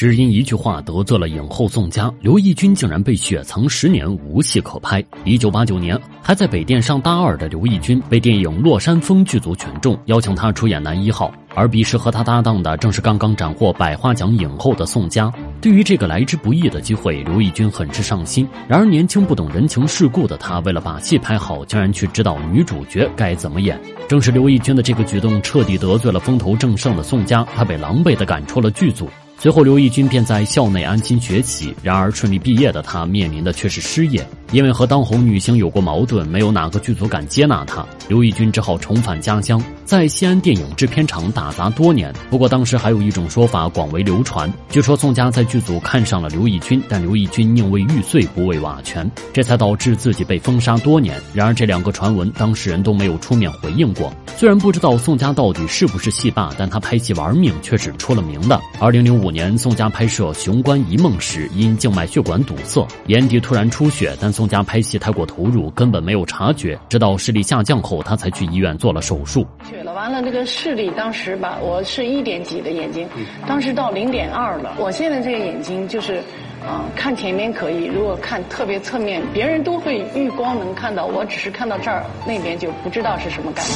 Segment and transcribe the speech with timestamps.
[0.00, 5.04] 只因一句话得罪了影后宋佳，刘奕君竟然被雪藏十年，无戏可拍。
[5.26, 11.30] 一九八九年，还在北电上大二的刘奕君被电影《落山风》剧组选中，邀请他出演男一号。
[11.54, 15.30] 而彼时和他搭档的正是刚刚斩获百花奖影后的宋佳。
[15.60, 18.48] 对于这个来之不易的机会，刘奕君很是上心。
[18.66, 23.78] 然而年轻不懂人情世故的他，为了把戏拍好，竟然去指导女主角该怎么演。
[24.08, 29.06] 正是刘奕君的这个举动，彻底得罪了风头正盛的宋佳，他被狼狈的赶出了剧组。
[29.42, 31.74] 随后，刘奕君便在校内安心学习。
[31.82, 34.22] 然而，顺利毕业的他面临的却是失业。
[34.52, 42.12] 因为和当红女星有过矛盾，没有哪个剧组敢接纳他，刘奕君只好重返家乡，在西安电影制片厂打杂多年。
[42.28, 51.18] 不过，当时还有一种说法广为流传，据说宋佳在剧组看上了刘奕君，但刘奕君宁为玉碎不为瓦全，这才导致自己被封杀多年。
[51.32, 54.12] 然而，这两个传闻当事人都没有出面回应过。
[54.40, 58.58] 虽然不知道宋佳到底是不是戏霸，但他拍戏玩命却是出了名的。
[58.80, 66.80] 二零零五年，宋佳拍摄《雄关一梦》时，因静脉血管堵塞，眼底突然出血，但宋佳拍戏太过投入，根本没有察觉。
[66.88, 69.46] 直到视力下降后，他才去医院做了手术。
[69.68, 73.06] 去了，完了，那个视力当时吧，我是一点几的眼睛，
[73.46, 74.74] 当时到零点二了。
[74.78, 76.22] 我现在这个眼睛就是，
[76.60, 83.72] 啊，看前面可以，如果看特别侧面，别人都会余光能看到，我只是看到这儿，那边就不知道是什么感觉。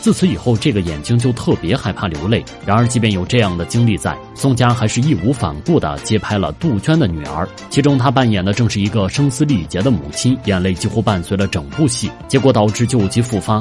[0.00, 2.42] 自此以后，这个眼睛就特别害怕流泪。
[2.64, 7.46] 然而，即便有这样的经历在，宋佳还是义无反顾地接拍了杜鹃的女儿。
[7.68, 13.60] 其中，她扮演的正是一个声嘶力竭的母亲，眼泪几乎伴随了整部戏，结果导致旧疾复发。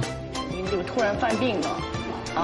[0.55, 1.56] 您就突然犯病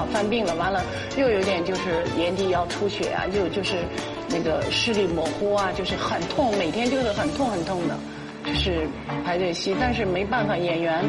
[0.06, 0.82] 犯病了，完了
[1.16, 3.76] 又有点就是眼底要出血啊，又就是
[4.28, 7.96] 那个视力模糊啊，就是很痛，每天就是很痛很痛的，
[8.44, 8.86] 就是
[9.24, 9.74] 排队戏。
[9.80, 11.04] 但是没办法，演员。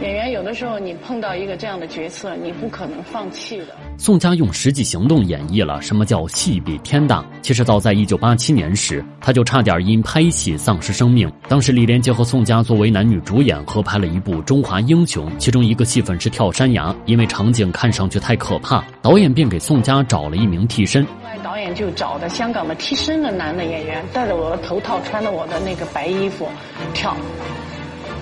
[0.00, 3.76] 演员有的时候，你碰到一个这样的角色，你不可能放弃的。
[4.00, 7.22] 宋佳用实际行动演绎了什么叫戏比天大。
[7.42, 11.30] 其实早在一九八七年时，他就差点因拍戏丧失生命。
[11.50, 21.04] 当时李连杰和宋佳作为男女主演合拍了一部《中华英雄》，其中一个戏份是跳山崖，因为场景看上去太可怕，导演便给宋佳找了一名替身。
[21.04, 26.48] 后来导演就找的香港的替身的男的演员，戴着我的头套，穿着我的那个白衣服
[26.94, 27.14] 跳。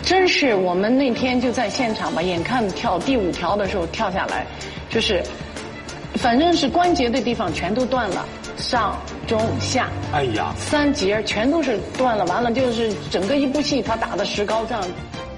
[0.03, 4.45] 真是我们那天就在现场吧，眼看跳第五条的时候跳下来，
[4.91, 5.23] 就是，
[6.19, 8.25] 反正是关节的地方全都断了，
[8.57, 14.85] 上中下，哎呀，三节全都是断了，完了就是整个一部戏他打的石膏这样。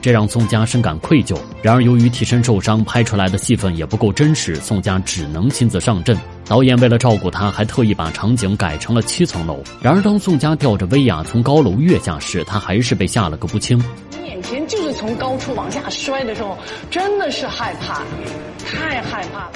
[0.01, 1.37] 这让宋佳深感愧疚。
[1.61, 6.17] 然而由于替身受伤，拍出来的戏份也不够真实，宋佳只能亲自上阵。
[6.47, 9.63] 导演为了照顾他，还特意把场景改成了七层楼。
[9.83, 13.79] 然而当宋佳吊着威亚从高楼跃下时，他还是被吓了个不轻。
[14.25, 16.57] 眼前就是从高处往下摔的时候，
[16.91, 18.01] 真的是害怕，
[18.65, 19.53] 太害怕了。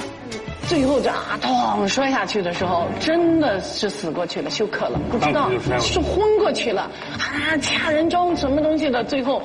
[0.67, 5.49] 最后这啊，咚摔下去的时候，真的是死过去了，休克了，不知道
[5.79, 6.89] 是昏过去了
[7.19, 9.41] 啊，掐人中什么东西的，最后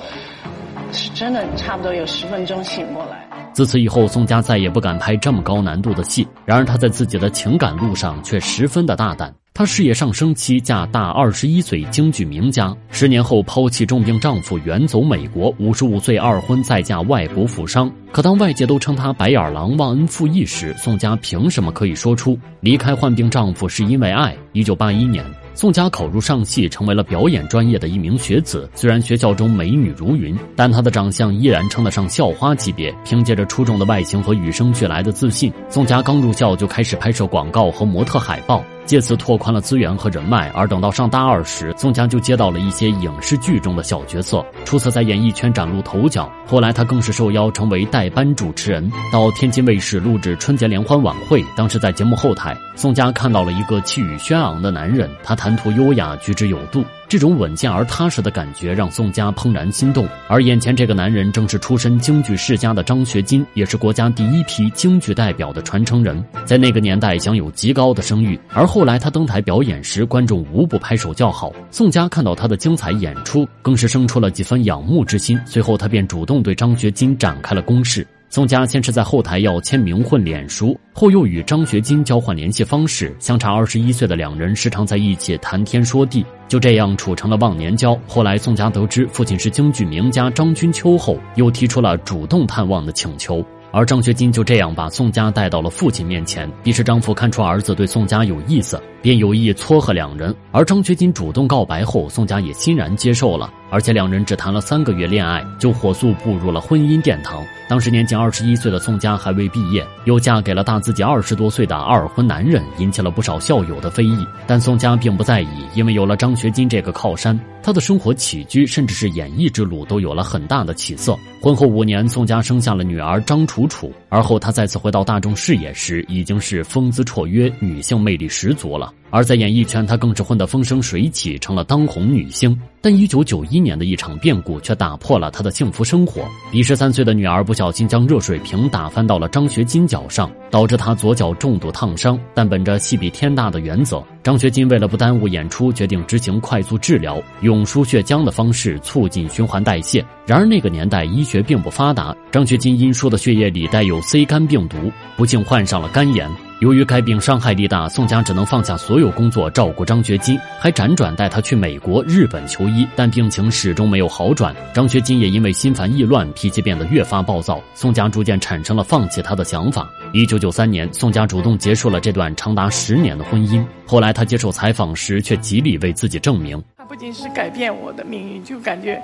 [0.93, 3.27] 是真的差不多有十分钟醒过来。
[3.53, 6.27] 自此以后，宋佳再也不敢拍这么高难度的戏。
[6.47, 9.35] 然而她在自己的情感路上却十分的大胆。
[9.61, 12.75] 她事业上升期，嫁大二十一岁京剧名家。
[12.89, 15.55] 十年后，抛弃重病丈夫，远走美国。
[15.59, 17.93] 五十五岁二婚，再嫁外国富商。
[18.11, 24.35] 可当外界都称她白眼狼、忘恩负义时，宋佳凭什么可以说出离开患病丈夫是因为爱？
[24.53, 25.23] 一九八一年，
[25.53, 28.67] 宋佳考入上戏，成为了表演专业的一名学子。
[28.75, 32.91] 虽然学校中美女如云，但她的长相依然称得上校花级别。
[33.05, 38.65] 凭借着出众的外形和与生俱来的自信，宋佳刚入校就开始拍摄广告和模特海报。
[38.91, 46.29] 借此拓宽了资源和人脉，而等到上大二时，宋佳就接到了一些影视剧中的小角色，初次在演艺圈崭露头角。
[46.45, 51.41] 后来，他更是受邀成为代班主持人，到天津卫视录制春节联欢晚会。
[51.57, 56.85] 当时在节目后台，宋佳看到了一个气宇轩昂的男人，他谈吐优雅，举止有度。
[57.11, 68.39] 这种稳健而踏实的感觉让宋佳怦然心动，而眼前这个男人正是出身京剧世家的张学金，也是国家第一批京剧代表的传承人，在那个年代享有极高的声誉。
[68.51, 71.53] 而后来他登台表演时，观众无不拍手叫好。
[71.73, 75.37] 宋佳看到他的精彩演出，更是生出了几分仰慕之心。
[75.45, 78.07] 随后他便主动对张学金展开了攻势。
[78.33, 83.13] 宋佳先是在后台要签名混脸熟，后又与张学金交换联系方式。
[83.19, 87.99] 相差二十一岁的两人时常在一起谈天说地，就这样处成了忘年交。
[88.07, 93.45] 后来宋佳得知父亲是京剧名家张君秋后，又提出了主动探望的请求。
[93.73, 96.49] 而张学金就这样把宋佳带到了父亲面前。
[96.63, 100.35] 彼时张父看出儿子对宋佳有意思，便有意撮合两人。
[100.53, 103.53] 而张学金主动告白后，宋佳也欣然接受了。
[103.73, 107.41] 而且两人只谈了三个月恋爱，就火速步入了婚姻殿堂。
[107.69, 114.27] 当时年仅二十一岁的宋佳还未毕业，又嫁给了大自己二十多岁的二婚男人，引起了不少校友的非议。
[114.45, 121.17] 但宋佳并不在意，因为有了张学金这个靠山，她的生活起居甚至是演艺之路都有了很大的起色。
[121.41, 123.93] 婚后五年，宋佳生下了女儿张楚楚。
[124.09, 128.90] 而后她再次回到大众视野时，已经是风姿绰约、女性魅力十足了。
[129.11, 132.57] 而在演艺圈，她更是混得风生水起，成了当红女星。
[132.81, 136.23] 但一九九一年的一场变故却打破了她的幸福生活。
[136.51, 142.19] 比十三岁的女儿不小心将热水瓶打翻到了张学金脚上，导致他左脚重度烫伤。
[142.33, 150.05] 但本着戏比天大的原则，张学金为了不耽误演出，决定执行快速治疗，用输血浆的方式促进循环代谢。
[150.25, 154.77] 然而那个年代医学并不发达，张学金因输的血液里带有 C 肝病毒，
[155.17, 156.50] 不幸患上了肝炎。
[156.61, 164.55] 由于该病伤害力大，宋佳只能放下所有工作照顾张学金，还辗转带他去美国、日本求医，但病情始终没有好转。
[164.75, 169.89] 张学金也因为心烦意乱，脾气变得越发暴躁，宋佳逐渐产生了放弃他的想法。
[170.13, 173.65] 一九九三年，宋佳主动结束了这段长达十年的婚姻。
[173.87, 179.01] 后来他接受采访时，却极力为自己证明：他不仅是改变我的命运，就感觉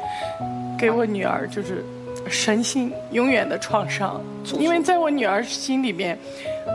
[0.79, 1.83] 给我女儿就是
[2.29, 4.21] 身心永远的创伤，
[4.59, 6.19] 因为在我女儿心里边。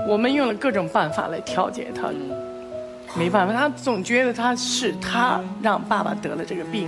[0.08, 2.10] 我们用了各种办法来调节他，
[3.18, 6.88] 没办法，他总觉得他是他让爸爸得了这个病，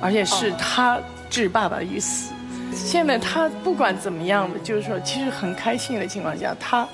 [0.00, 0.98] 而且是他
[1.30, 2.32] 置爸爸于死。
[2.74, 6.86] 现在他不管怎么样的，就是说，其实很开心的情况下，他。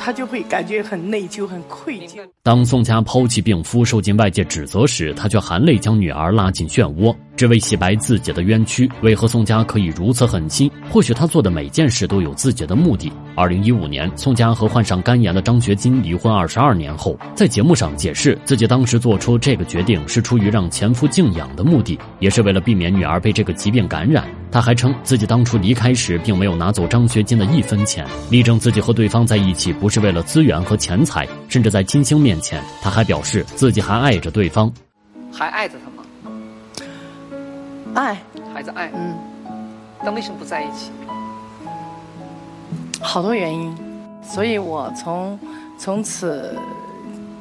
[0.00, 2.20] 他就会感觉很内疚、很愧疚。
[2.44, 8.90] 当宋佳抛弃病夫、受尽外界指责时，他却含泪将女儿拉进漩涡，只为洗白自己的冤屈。
[9.00, 10.68] 为何宋佳可以如此狠心？
[10.90, 13.12] 或许他做的每件事都有自己的目的。
[13.36, 24.28] 二零一五年，宋佳和患上肝炎的张学金离婚二十二年后，在节目上解释自己当时做出这个决定是出于让前夫静养的目的，也是为了避免女儿被这个疾病感染。
[24.50, 31.28] 他还称自己当初离开时并没有拿走张学金的一分钱，力证自己和对方在一起不是为了资源和钱财。
[31.48, 34.72] 甚至在金星面前，他还表示自己还爱着对方，
[35.30, 35.97] 还爱着他们？
[37.98, 38.16] 爱，
[38.54, 38.90] 还在爱。
[38.94, 39.18] 嗯，
[40.04, 40.92] 但为什么不在一起？
[43.00, 43.76] 好多原因，
[44.22, 45.38] 所以我从
[45.76, 46.56] 从此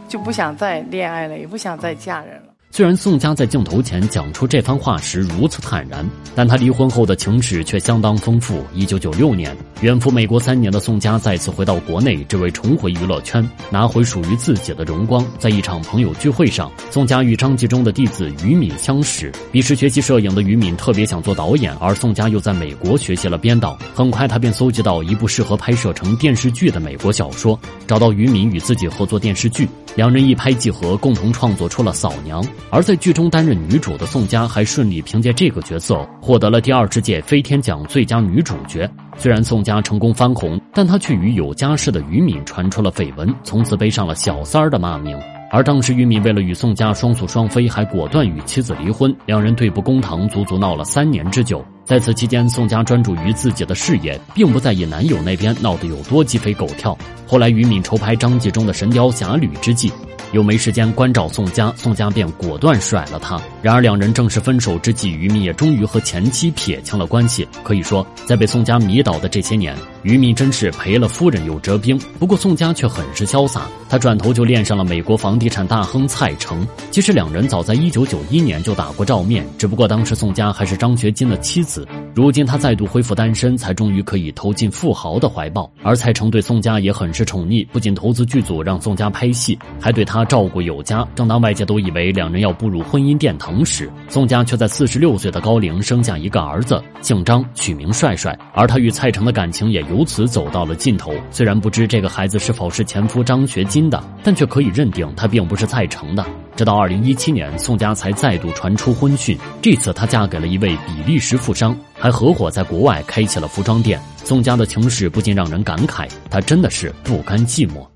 [0.07, 2.46] 就不想再恋爱了，也不想再嫁人了。
[2.77, 8.63] 虽然宋佳在镜头前讲出这番话时如此坦然，但她离婚后的情史却相当丰富。
[8.71, 15.25] 一九九六年，远赴美国三年的宋佳再次回到国内，只为重回娱乐圈，拿回属于自己的荣光。
[15.39, 19.31] 在一场朋友聚会上，宋佳与张纪中的弟子于敏相识。
[19.51, 23.75] 彼时学习摄影的于敏特别想做导演，而宋佳又在美国学习了编导。
[23.95, 29.67] 很快，他便搜集到一部适合拍摄成电视剧的美国小说，找到于敏与自己合作电视剧。
[29.95, 32.39] 两人一拍即合，共同创作出了《嫂娘》。
[32.69, 38.89] 而在剧中担任女主的宋佳，还顺利凭借这个角色获得了第二十届飞天奖最佳女主角。
[39.17, 45.17] 虽然宋佳成功翻红，但她却与有家室的于敏传出了绯闻，从此背上了小三儿的骂名。
[45.49, 51.65] 而当时于敏为了与宋佳双宿双飞，还果断与妻子离婚，两人对簿公堂，足足闹了三年之久。
[51.85, 56.95] 在此期间，宋佳专注于自己的事业，并不在意男友那边闹得有多鸡飞狗跳。
[57.25, 59.89] 后来，于敏筹拍张纪中的《神雕侠侣》之际。
[60.31, 63.39] 又没时间关照宋佳，宋佳便果断甩了他。
[63.61, 67.47] 然而两人正式分手之际，于敏也终于和前妻撇清了关系。
[67.63, 71.97] 可以说，在被宋佳迷倒的这些年，于敏真是赔了夫人又折兵。
[72.19, 76.67] 不过宋佳却很是潇洒，他转头就恋上了美国房地产大亨蔡成。
[76.91, 81.87] 其实两人早在一九九一年就打过照面，只不过当时宋佳还是张学金的妻子。
[82.17, 85.71] 如今他再度恢复单身，才终于可以投进富豪的怀抱。
[85.83, 91.07] 而蔡成对宋佳也很是宠溺，不仅投资剧组让宋佳拍戏，还对他照顾有加。
[91.13, 98.35] 正当外界都以为两人要步入婚姻殿堂时，宋佳却在四十六岁的高龄生下一个儿子，姓张，取名帅帅。
[98.51, 101.13] 而他与蔡成的感情也由此走到了尽头。
[101.29, 106.25] 虽然不知这个孩子是否是前夫张学金的，但却可以认定他并不是蔡成的。
[106.57, 109.37] 直到二零一七年，宋佳才再度传出婚讯。
[109.61, 114.01] 这次她嫁给了一位比利时富商，还合伙在国外开起了服装店。
[114.23, 117.87] 宋佳的情史不禁让人感慨，她真的是不甘寂寞。